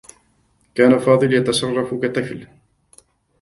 [0.75, 2.47] كان فاضل يتصرّف كطفل.